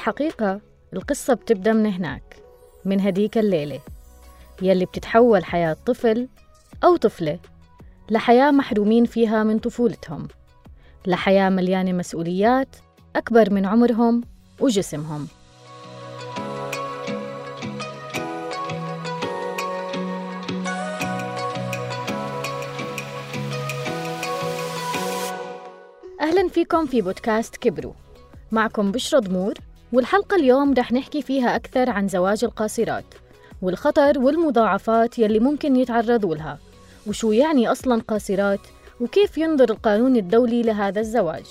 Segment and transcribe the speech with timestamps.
[0.00, 0.60] بالحقيقة
[0.92, 2.36] القصة بتبدأ من هناك
[2.84, 3.80] من هديك الليلة
[4.62, 6.28] يلي بتتحول حياة طفل
[6.84, 7.38] أو طفلة
[8.10, 10.28] لحياة محرومين فيها من طفولتهم
[11.06, 12.76] لحياة مليانة مسؤوليات
[13.16, 14.20] أكبر من عمرهم
[14.60, 15.28] وجسمهم.
[26.20, 27.92] أهلا فيكم في بودكاست كبروا
[28.52, 29.54] معكم بشرى ضمور
[29.92, 33.04] والحلقة اليوم رح نحكي فيها أكثر عن زواج القاصرات
[33.62, 36.58] والخطر والمضاعفات يلي ممكن يتعرضوا لها
[37.06, 38.60] وشو يعني أصلا قاصرات
[39.00, 41.46] وكيف ينظر القانون الدولي لهذا الزواج.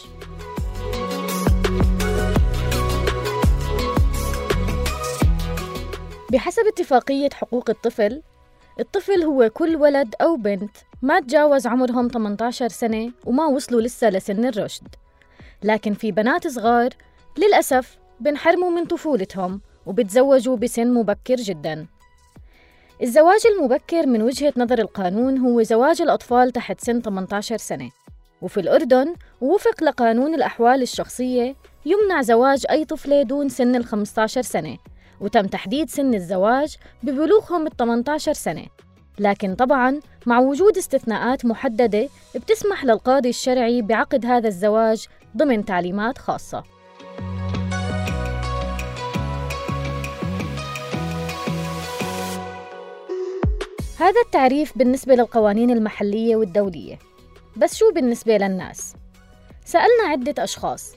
[6.31, 8.21] بحسب اتفاقية حقوق الطفل
[8.79, 14.45] الطفل هو كل ولد أو بنت ما تجاوز عمرهم 18 سنة وما وصلوا لسه لسن
[14.45, 14.87] الرشد.
[15.63, 16.89] لكن في بنات صغار
[17.37, 21.87] للأسف بنحرموا من طفولتهم وبتزوجوا بسن مبكر جدا.
[23.01, 27.89] الزواج المبكر من وجهة نظر القانون هو زواج الأطفال تحت سن 18 سنة.
[28.41, 34.77] وفي الأردن ووفق لقانون الأحوال الشخصية يمنع زواج أي طفلة دون سن ال 15 سنة
[35.21, 38.65] وتم تحديد سن الزواج ببلوغهم ال 18 سنة.
[39.19, 46.63] لكن طبعا مع وجود استثناءات محددة بتسمح للقاضي الشرعي بعقد هذا الزواج ضمن تعليمات خاصة.
[53.99, 56.99] هذا التعريف بالنسبة للقوانين المحلية والدولية
[57.57, 58.95] بس شو بالنسبة للناس؟
[59.65, 60.93] سألنا عدة أشخاص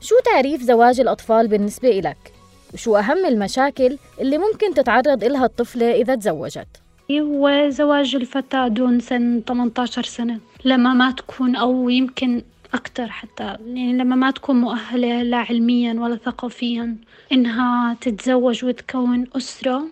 [0.00, 2.32] شو تعريف زواج الأطفال بالنسبة إلك؟
[2.74, 6.66] وشو أهم المشاكل اللي ممكن تتعرض إلها الطفلة إذا تزوجت؟
[7.12, 12.42] هو زواج الفتاة دون سن 18 سنة لما ما تكون أو يمكن
[12.74, 16.96] أكتر حتى يعني لما ما تكون مؤهلة لا علميا ولا ثقافيا
[17.32, 19.82] إنها تتزوج وتكون أسرة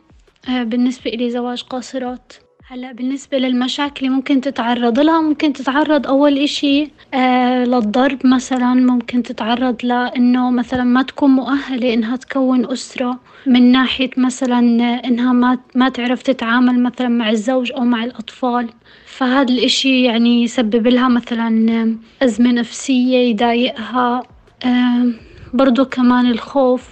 [0.49, 2.33] آه، بالنسبة إلي زواج قاصرات
[2.73, 9.23] هلا بالنسبة للمشاكل اللي ممكن تتعرض لها ممكن تتعرض أول إشي آه للضرب مثلا ممكن
[9.23, 14.59] تتعرض لإنه مثلا ما تكون مؤهلة إنها تكون أسرة من ناحية مثلا
[15.05, 18.69] إنها ما ما تعرف تتعامل مثلا مع الزوج أو مع الأطفال.
[19.07, 24.23] فهذا الإشي يعني يسبب لها مثلا أزمة نفسية يضايقها
[24.65, 25.07] آه
[25.55, 26.89] برضو كمان الخوف.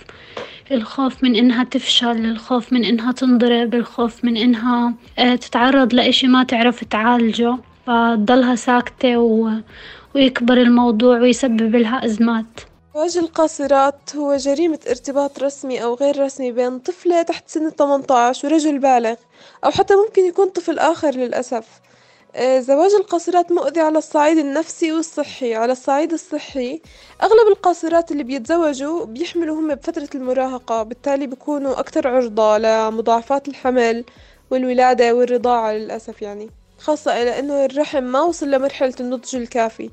[0.73, 6.45] الخوف من إنها تفشل الخوف من إنها تنضرب الخوف من إنها آه، تتعرض لإشي ما
[6.45, 9.51] تعرف تعالجه فتضلها ساكتة و...
[10.15, 12.61] ويكبر الموضوع ويسبب لها أزمات.
[12.95, 18.79] زواج القاصرات هو جريمة ارتباط رسمي أو غير رسمي بين طفلة تحت سن 18 ورجل
[18.79, 19.15] بالغ
[19.65, 21.67] أو حتى ممكن يكون طفل آخر للأسف.
[22.39, 25.55] زواج القاصرات مؤذي على الصعيد النفسي والصحي.
[25.55, 26.81] على الصعيد الصحي
[27.23, 34.05] أغلب القاصرات اللي بيتزوجوا بيحملوا هم بفترة المراهقة بالتالي بيكونوا أكثر عرضة لمضاعفات الحمل
[34.51, 39.91] والولادة والرضاعة للأسف يعني خاصة إلى أنه الرحم ما وصل لمرحلة النضج الكافي.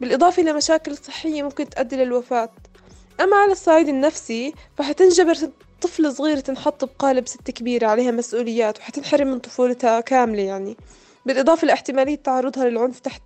[0.00, 2.50] بالإضافة إلى مشاكل صحية ممكن تؤدي للوفاة.
[3.20, 5.36] أما على الصعيد النفسي فحتنجبر
[5.80, 10.76] طفل صغير تنحط بقالب ست كبيرة عليها مسؤوليات وحتنحرم من طفولتها كاملة يعني.
[11.28, 13.22] بالإضافة لاحتمالية تعرضها للعنف تحت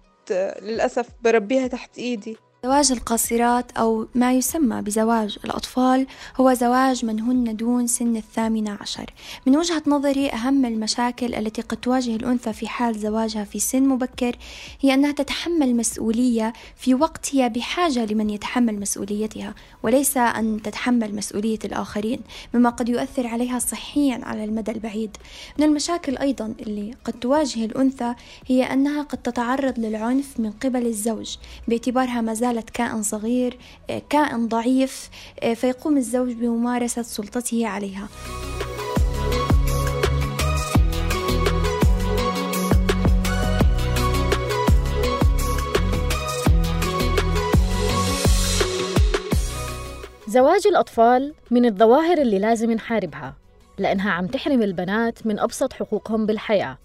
[0.63, 2.37] للأسف بربيها تحت إيدي.
[2.67, 6.07] زواج القاصرات أو ما يسمى بزواج الأطفال
[6.37, 9.11] هو زواج من هن دون سن الثامنة عشر.
[9.47, 14.37] من وجهة نظري أهم المشاكل التي قد تواجه الأنثى في حال زواجها في سن مبكر
[14.81, 21.59] هي أنها تتحمل مسؤولية في وقت هي بحاجة لمن يتحمل مسؤوليتها وليس أن تتحمل مسؤولية
[21.65, 22.21] الآخرين
[22.55, 25.17] مما قد يؤثر عليها صحيا على المدى البعيد.
[25.59, 28.15] من المشاكل أيضا اللي قد تواجه الأنثى
[28.47, 31.37] هي أنها قد تتعرض للعنف من قبل الزوج
[31.69, 33.59] باعتبارها ما زالت كائن صغير
[33.91, 35.11] آه، كائن ضعيف
[35.43, 38.09] آه، فيقوم الزوج بممارسة سلطته عليها.
[50.29, 53.35] زواج الأطفال من الظواهر اللي لازم نحاربها
[53.79, 56.79] لأنها عم تحرم البنات من أبسط حقوقهم بالحياة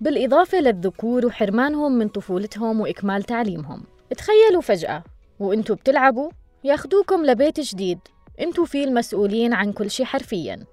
[0.00, 3.82] بالإضافة للذكور وحرمانهم من طفولتهم وإكمال تعليمهم.
[4.16, 5.04] تخيلوا فجأة
[5.42, 6.30] وانتوا بتلعبوا
[6.64, 7.98] ياخدوكم لبيت جديد.
[8.40, 10.64] أنتوا فيه المسؤولين عن كل شي حرفيا.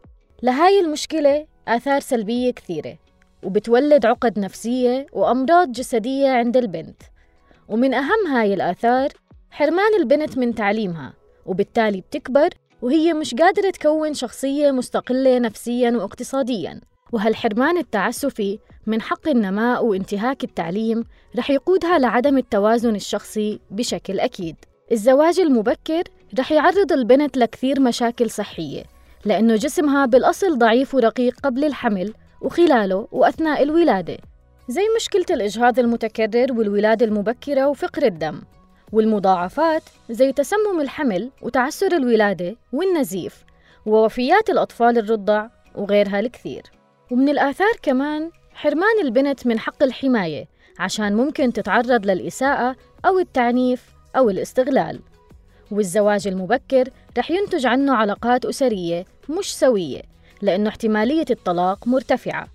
[0.44, 2.98] لهاي المشكلة آثار سلبية كثيرة
[3.44, 7.02] وبتولد عقد نفسية وأمراض جسدية عند البنت.
[7.70, 9.10] ومن أهم هاي الآثار
[9.52, 11.14] حرمان البنت من تعليمها
[11.46, 12.50] وبالتالي بتكبر
[12.82, 16.82] وهي مش قادرة تكون شخصية مستقلة نفسيا واقتصاديا.
[17.12, 21.04] وهالحرمان التعسفي من حق النماء وانتهاك التعليم
[21.38, 24.56] رح يقودها لعدم التوازن الشخصي بشكل أكيد.
[24.92, 26.04] الزواج المبكر
[26.40, 28.84] رح يعرض البنت لكثير مشاكل صحية
[29.26, 34.18] لأنه جسمها بالأصل ضعيف ورقيق قبل الحمل وخلاله وأثناء الولادة
[34.68, 38.42] زي مشكلة الإجهاض المتكرر والولادة المبكرة وفقر الدم
[38.92, 43.44] والمضاعفات زي تسمم الحمل وتعسر الولادة والنزيف
[43.86, 46.79] ووفيات الأطفال الرضع وغيرها الكثير.
[47.12, 50.48] ومن الآثار كمان حرمان البنت من حق الحماية
[50.80, 52.76] عشان ممكن تتعرض للإساءة
[53.06, 53.84] أو التعنيف
[54.18, 55.00] أو الاستغلال.
[55.72, 60.02] والزواج المبكر رح ينتج عنه علاقات أسرية مش سوية
[60.42, 62.48] لأنه احتمالية الطلاق مرتفعة.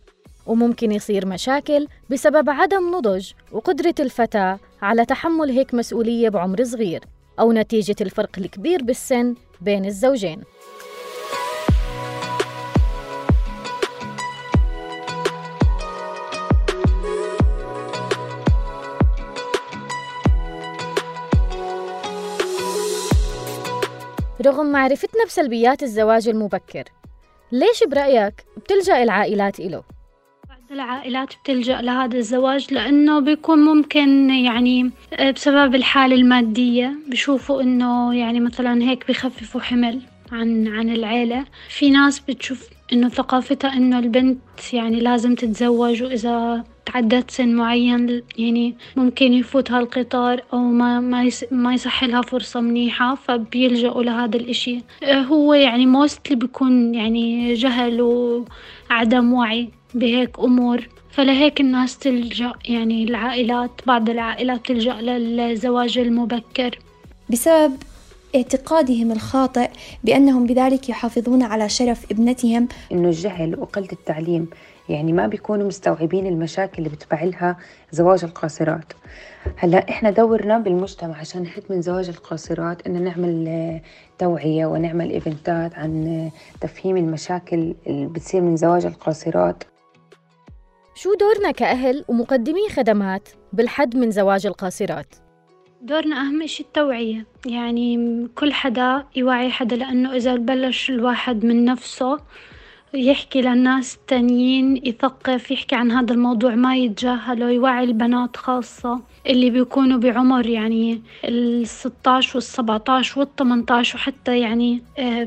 [0.46, 7.04] وممكن يصير مشاكل بسبب عدم نضج وقدرة الفتاة على تحمل هيك مسؤولية بعمر صغير
[7.40, 10.42] أو نتيجة الفرق الكبير بالسن بين الزوجين.
[24.46, 26.84] رغم معرفتنا بسلبيات الزواج المبكر
[27.52, 29.82] ليش برأيك بتلجأ العائلات إله؟
[30.70, 38.40] العائلات بتلجأ لهذا الزواج لأنه بيكون ممكن يعني آه، بسبب الحالة المادية بشوفوا إنه يعني
[38.40, 40.00] مثلا هيك بخففوا حمل
[40.32, 44.38] عن عن العيلة في ناس بتشوف إنه ثقافتها إنه البنت
[44.72, 51.74] يعني لازم تتزوج وإذا تعدت سن معين يعني ممكن يفوتها القطار أو ما ما ما
[51.74, 54.78] يصح لها فرصة منيحة فبيلجأوا لهذا الإشي.
[55.02, 60.88] آه، هو يعني موستلي بيكون يعني جهل وعدم وعي بهيك أمور.
[61.10, 66.78] فلهيك الناس تلجأ يعني العائلات بعض العائلات تلجأ للزواج المبكر.
[67.30, 67.72] بسبب
[68.36, 69.70] اعتقادهم الخاطئ
[70.04, 72.68] بأنهم بذلك يحافظون على شرف ابنتهم.
[72.92, 74.48] إنه الجهل وقلة التعليم
[74.88, 77.56] يعني ما بيكونوا مستوعبين المشاكل اللي بتفعلها
[77.90, 78.92] زواج القاصرات.
[79.56, 83.80] هلأ إحنا دورنا بالمجتمع عشان نحد من زواج القاصرات ان نعمل آه،
[84.18, 89.64] توعية ونعمل إيفنتات عن آه، تفهيم المشاكل اللي بتصير من زواج القاصرات.
[90.94, 95.14] شو دورنا كأهل ومقدمي خدمات بالحد من زواج القاصرات؟
[95.82, 97.26] دورنا أهم شي التوعية.
[97.46, 102.18] يعني كل حدا يوعي حدا لأنه إذا بلش الواحد من نفسه
[102.94, 109.98] يحكي للناس التانيين يثقف يحكي عن هذا الموضوع ما يتجاهله يوعي البنات خاصة اللي بيكونوا
[109.98, 114.82] بعمر يعني ال 16 وال 17 وال 18 وحتى يعني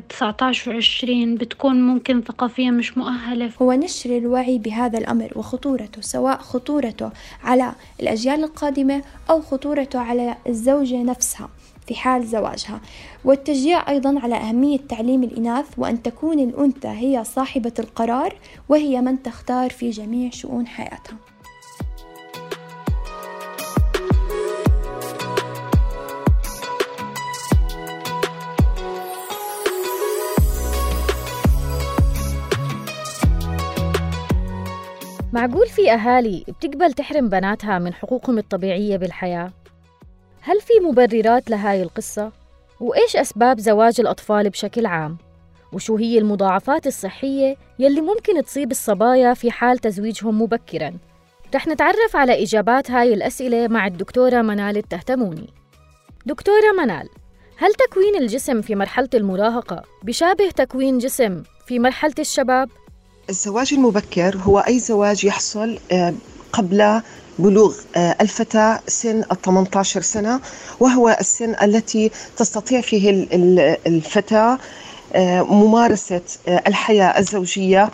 [0.09, 3.51] 19 و 20 بتكون ممكن ثقافيا مش مؤهلة.
[3.61, 7.11] هو نشر الوعي بهذا الأمر وخطورته سواء خطورته
[7.43, 11.49] على الأجيال القادمة أو خطورته على الزوجة نفسها.
[11.87, 12.81] في حال زواجها
[13.25, 18.35] والتشجيع أيضا على أهمية تعليم الإناث وأن تكون الأنثى هي صاحبة القرار
[18.69, 21.17] وهي من تختار في جميع شؤون حياتها
[35.33, 39.51] معقول في أهالي بتقبل تحرم بناتها من حقوقهم الطبيعية بالحياة؟
[40.47, 42.31] هل في مبررات لهاي القصة؟
[42.79, 45.17] وإيش أسباب زواج الأطفال بشكل عام؟
[45.73, 50.93] وشو هي المضاعفات الصحية يلي ممكن تصيب الصبايا في حال تزويجهم مبكراً؟
[51.55, 55.49] رح نتعرف على إجابات هاي الأسئلة مع الدكتورة منال التهتموني
[56.25, 57.09] دكتورة منال
[57.57, 62.69] هل تكوين الجسم في مرحلة المراهقة بشابه تكوين جسم في مرحلة الشباب؟
[63.29, 66.13] الزواج المبكر هو أي زواج يحصل آه،
[66.53, 67.01] قبل
[67.39, 70.39] بلوغ آه، الفتاة سن ال 18 سنة
[70.79, 73.27] وهو السن التي تستطيع فيه
[73.87, 74.59] الفتاة
[75.15, 77.89] آه، ممارسة الحياة الزوجية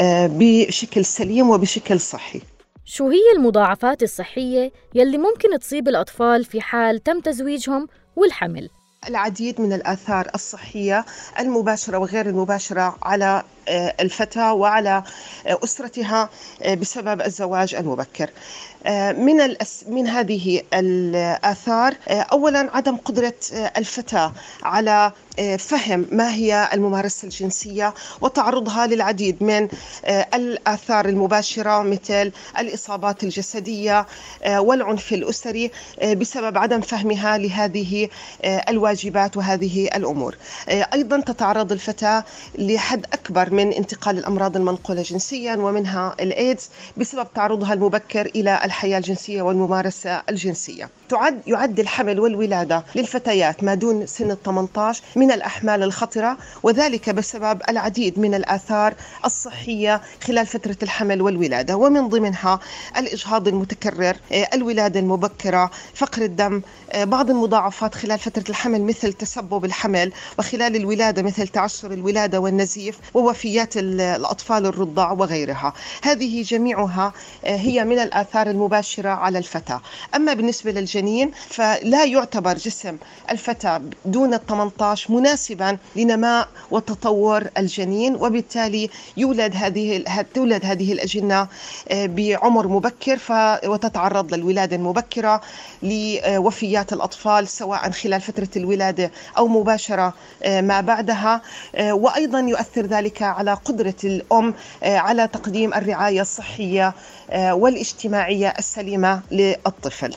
[0.00, 2.40] بشكل سليم وبشكل صحي
[2.84, 8.70] شو هي المضاعفات الصحية يلي ممكن تصيب الأطفال في حال تم تزويجهم والحمل؟
[9.08, 11.04] العديد من الآثار الصحية
[11.38, 13.44] المباشرة وغير المباشرة على آه،
[14.00, 15.02] الفتاة وعلى
[15.46, 16.30] آه، أسرتها
[16.62, 18.30] آه، بسبب الزواج المبكر.
[19.16, 19.84] من الأس...
[19.88, 24.32] من هذه الآثار أولا عدم قدرة الفتاة
[24.62, 25.12] على
[25.58, 29.68] فهم ما هي الممارسة الجنسية وتعرضها للعديد من
[30.34, 34.06] الآثار المباشرة مثل الإصابات الجسدية
[34.48, 35.70] والعنف الأسري
[36.04, 38.08] بسبب عدم فهمها لهذه
[38.44, 40.36] الواجبات وهذه الأمور.
[40.68, 42.24] أيضا تتعرض الفتاة
[42.58, 49.42] لحد أكبر من انتقال الأمراض المنقولة جنسيا ومنها الإيدز بسبب تعرضها المبكر إلى الحياة الجنسية
[49.42, 50.90] والممارسة الجنسية.
[51.08, 57.62] تعد يعد الحمل والولادة للفتيات ما دون سن ال 18 من الأحمال الخطرة وذلك بسبب
[57.68, 61.76] العديد من الآثار الصحية خلال فترة الحمل والولادة.
[61.76, 62.60] ومن ضمنها
[62.96, 66.62] الإجهاض المتكرر آه، الولادة المبكرة فقر الدم
[66.92, 72.98] آه، بعض المضاعفات خلال فترة الحمل مثل تسبب الحمل وخلال الولادة مثل تعسر الولادة والنزيف
[73.48, 75.72] ووفيات الأطفال الرضع وغيرها.
[76.02, 77.12] هذه جميعها
[77.44, 79.80] آه، هي من الآثار المباشرة على الفتاة
[80.14, 82.96] أما بالنسبة للجنين فلا يعتبر جسم
[83.30, 91.48] الفتاة دون ال 18 مناسبا لنماء وتطور الجنين وبالتالي يولد هذه تولد هذه الأجنة
[91.88, 93.18] آه، بعمر مبكر
[93.64, 95.40] وتتعرض للولادة المبكرة
[95.82, 101.42] لوفيات الأطفال سواء خلال فترة الولادة أو مباشرة آه، ما بعدها
[101.80, 106.94] وأيضا يؤثر ذلك على قدرة الأم على تقديم الرعاية الصحية
[107.34, 110.14] والاجتماعية السليمة للطفل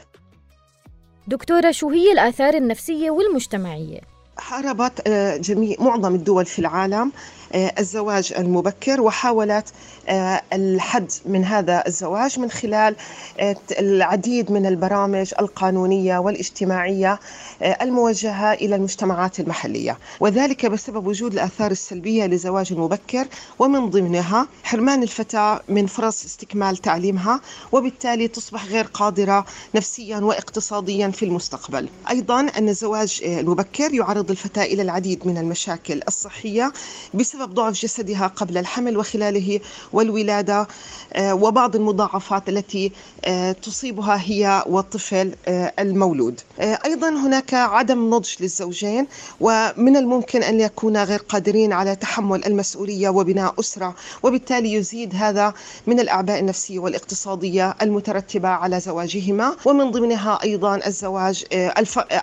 [1.28, 4.00] دكتورة شو هي الآثار النفسية والمجتمعية؟
[4.38, 5.10] حاربت
[5.42, 7.12] جميع معظم الدول في العالم آه،
[7.56, 9.66] الزواج المبكر وحاولت
[10.10, 12.96] آه، الحد من هذا الزواج من خلال
[13.40, 17.20] آه، العديد من البرامج القانونية والاجتماعية
[17.62, 19.98] الموجهة إلى المجتمعات المحلية.
[20.20, 23.28] وذلك بسبب وجود الآثار السلبية لزواج المبكر
[23.60, 27.42] ومن ضمنها حرمان الفتاة من فرص استكمال تعليمها
[27.72, 31.90] وبالتالي تصبح غير قادرة نفسيا واقتصاديا في المستقبل.
[32.10, 36.74] أيضا أن الزواج المبكر يعرض الفتاة إلى العديد من المشاكل الصحية
[37.14, 39.60] بسبب بسبب ضعف جسدها قبل الحمل وخلاله
[39.94, 40.68] والولادة.
[41.14, 42.92] آه، وبعض المضاعفات التي
[43.26, 46.42] آه، تصيبها هي والطفل آه، المولود.
[46.60, 49.08] أيضا هناك عدم نضج للزوجين
[49.40, 55.54] ومن الممكن أن يكونا غير قادرين على تحمل المسؤولية وبناء أسرة وبالتالي يزيد هذا
[55.88, 61.46] من الأعباء النفسية والاقتصادية المترتبة على زواجهما ومن ضمنها أيضا الزواج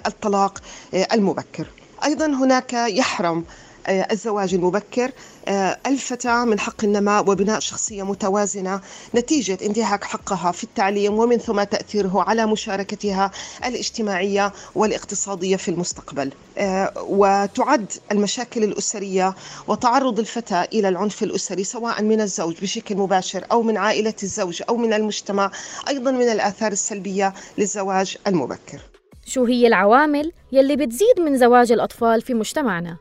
[0.07, 0.59] الطلاق
[0.95, 1.67] المبكر.
[2.05, 3.45] أيضا هناك يحرم
[3.89, 5.11] الزواج المبكر.
[5.49, 8.81] آه، الفتاة من حق النماء وبناء شخصية متوازنة.
[9.15, 13.31] نتيجة انتهاك حقها في التعليم ومن ثم تأثيره على مشاركتها
[13.65, 16.33] الاجتماعية والاقتصادية في المستقبل.
[16.59, 19.35] آه، وتعد المشاكل الأسرية
[19.69, 24.77] وتعرض الفتاة إلى العنف الأسري سواء من الزوج بشكل مباشر أو من عائلة الزوج أو
[24.77, 25.51] من المجتمع
[25.89, 28.81] أيضا من الآثار السلبية للزواج المبكر.
[29.27, 32.97] شو هي العوامل يلي بتزيد من زواج الأطفال في مجتمعنا؟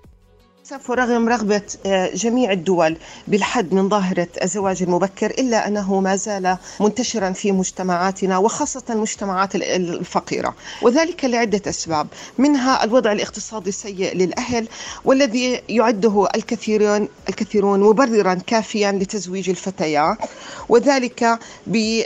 [0.72, 2.98] للأسف ورغم رغبة آه، جميع الدول
[3.28, 10.56] بالحد من ظاهرة الزواج المبكر إلا أنه ما زال منتشرا في مجتمعاتنا وخاصة المجتمعات الفقيرة.
[10.82, 12.08] وذلك لعدة أسباب
[12.38, 14.68] منها الوضع الاقتصادي السيء للأهل
[15.06, 20.18] والذي يعده الكثيرون الكثيرون مبررا كافيا لتزويج الفتيات
[20.70, 21.40] وذلك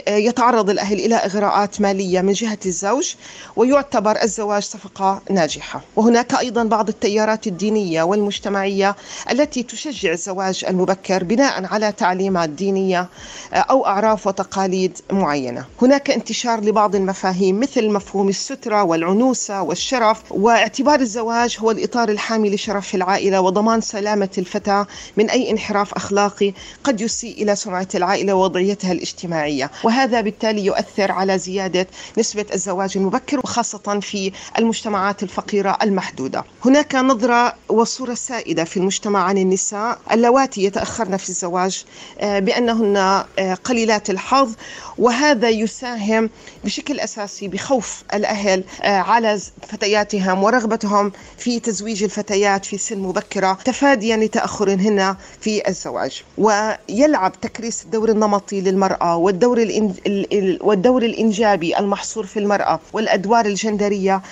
[0.08, 3.14] يتعرض الأهل إلى إغراءات مالية من جهة الزوج
[3.56, 5.80] ويعتبر الزواج صفقة ناجحة.
[5.96, 8.96] وهناك أيضا بعض التيارات الدينية والمجتمع المجتمعية
[9.30, 13.08] التي تشجع الزواج المبكر بناء على تعليمات دينية
[13.52, 15.64] آه، أو أعراف وتقاليد معينة.
[15.82, 22.94] هناك انتشار لبعض المفاهيم مثل مفهوم السترة والعنوسة والشرف واعتبار الزواج هو الإطار الحامي لشرف
[22.94, 26.52] العائلة وضمان سلامة الفتاة من أي انحراف أخلاقي
[26.84, 29.70] قد يسيء إلى سمعة العائلة ووضعيتها الاجتماعية.
[29.84, 31.86] وهذا بالتالي يؤثر على زيادة
[32.18, 36.44] نسبة الزواج المبكر وخاصة في المجتمعات الفقيرة المحدودة.
[36.64, 41.84] هناك نظرة وصورة سائدة في المجتمع عن النساء اللواتي يتأخرن في الزواج
[42.20, 44.54] آه، بأنهن آه، قليلات الحظ.
[45.02, 46.30] وهذا يساهم
[46.64, 54.16] بشكل أساسي بخوف الأهل آه، على فتياتهم ورغبتهم في تزويج الفتيات في سن مبكرة تفاديا
[54.16, 56.22] لتأخرهن في الزواج.
[56.38, 59.58] ويلعب تكريس الدور النمطي للمرأة والدور
[60.60, 64.22] والدور الإنجابي المحصور في المرأة والأدوار الجندرية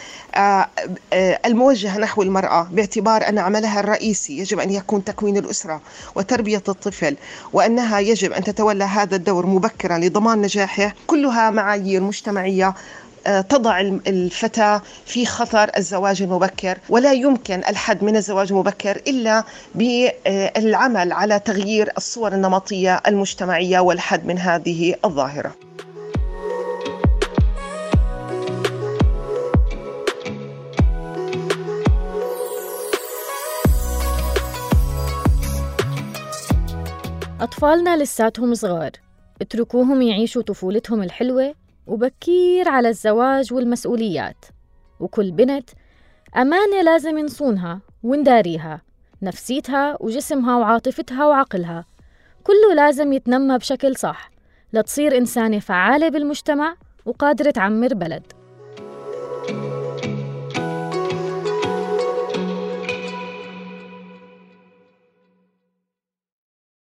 [1.46, 5.80] الموجهة نحو المرأة باعتبار أن عملها الرئيسي يجب أن يكون تكوين الأسرة
[6.14, 7.16] وتربية الطفل
[7.52, 12.74] وأنها يجب أن تتولى هذا الدور مبكرا لضمان نجاحه كلها معايير مجتمعية
[13.26, 16.78] آه، تضع الفتاة في خطر الزواج المبكر.
[16.88, 24.38] ولا يمكن الحد من الزواج المبكر إلا بالعمل على تغيير الصور النمطية المجتمعية والحد من
[24.38, 25.54] هذه الظاهرة.
[37.40, 38.90] أطفالنا لساتهم صغار.
[39.40, 41.54] اتركوهم يعيشوا طفولتهم الحلوة
[41.87, 44.44] وبكير على الزواج والمسؤوليات.
[45.00, 45.70] وكل بنت
[46.37, 48.82] أمانة لازم نصونها ونداريها
[49.23, 51.85] نفسيتها وجسمها وعاطفتها وعقلها.
[52.44, 54.30] كله لازم يتنمى بشكل صح
[54.73, 58.39] لتصير إنسانة فعالة بالمجتمع وقادرة تعمر بلد.